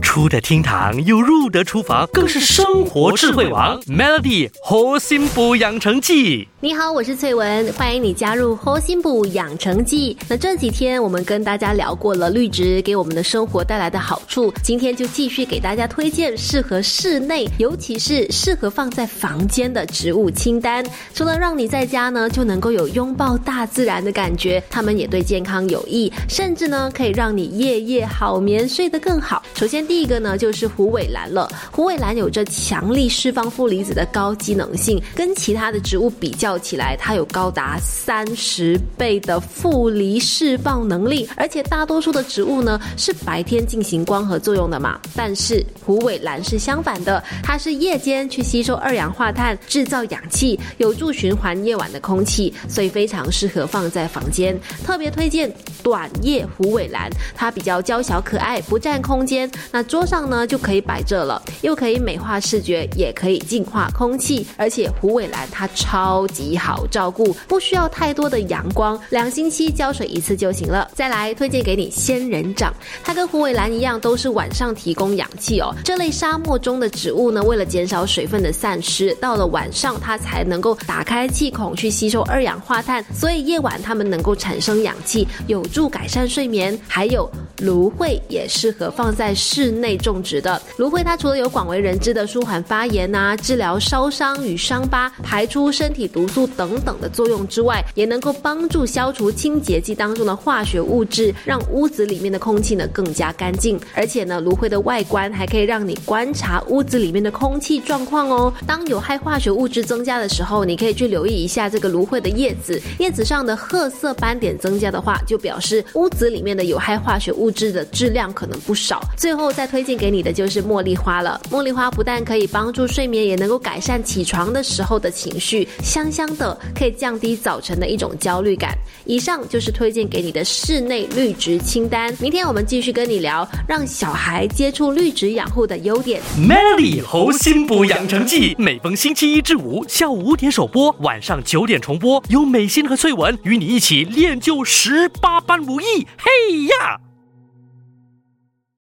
[0.00, 3.80] 出得厅堂又入得厨房，更是生活智慧王。
[3.82, 6.48] Melody 活心补养成记。
[6.62, 10.14] 你好，我是翠文，欢迎你加入活心补养成记。
[10.28, 20.84] 那这几天我们跟大家聊过了绿植给我们的生活带来的好处，今天就继续给大家推荐适合室内，尤其是适合放在房间的植物清单。
[21.14, 29.42] 除了让你在家呢就能够有拥抱大自然的感觉，它们也对健康有益，甚至呢可以让你夜夜好眠，睡得更好。
[29.54, 36.49] 首先第一个呢就是虎尾兰了，虎尾兰有着强力释放负离子的高机能性，跟其他的植物比较。
[36.58, 54.58] 起来，它有高达三十倍的负离释放能力，而且大多数的植物呢是白天进行光合作用的嘛，但是虎尾兰是相反的，它是夜间去吸收二氧化碳，制造氧气，有助循环夜晚的空气，所以非常适合放在房间。
[54.84, 66.39] 特别推荐短叶虎尾兰，它比较娇小可爱，不占空间，那桌上呢就可以摆着了，又可以美化视觉，也可以净化空气，而且虎尾兰它超级。
[66.40, 70.90] 极好照顾，不需要太多的阳光，两星期浇水一次就行了。
[70.94, 72.72] 再来推荐给你仙人掌，
[73.04, 75.74] 它跟虎尾兰一样，都是晚上提供氧气哦。
[75.84, 86.78] 这类沙漠中的植物呢，为了减少水分的散失，到了晚上它才能够打开气孔去吸收二氧化碳，所以夜晚它们能够产生氧气，有助改善睡眠。
[86.88, 87.30] 还有
[87.60, 90.60] 芦荟也适合放在室内种植的。
[90.78, 96.26] 芦荟它除了有广为人知的舒缓发炎啊、治疗烧伤与伤疤、排出身体毒。
[96.30, 103.76] 素等等的作用之外，也能够帮助消除清洁剂当中的化学物质，让屋子里面的空气呢更加干净。
[103.96, 108.52] 而且呢，芦荟的外观还可以让你观察屋子里面的空气状况哦。
[108.64, 119.02] 当有害化学物质增加的时候，你可以去留意一下这个芦荟的叶子，叶子上的褐色斑点增加的话，就表示屋子里面的有害化学物质的质量可能不少。
[119.16, 126.30] 最后再推荐给你的就是茉莉花了，茉莉花不但可以帮助睡眠，也能够改善起床的时候的情绪，香香。
[126.30, 128.72] 的可以降低早晨的一种焦虑感。
[129.04, 132.14] 以上就是推荐给你的室内绿植清单。
[132.20, 136.22] 明天我们继续跟你聊，让小孩接触绿植养护的优点。
[136.38, 142.22] Melody 猴心补养成记，每逢星期一至五下午五点首播，晚上九点重播。
[142.28, 146.06] 由美心和翠文与你一起练就十八般武艺。
[146.16, 147.09] 嘿呀！